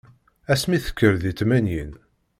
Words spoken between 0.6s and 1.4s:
mi tekker di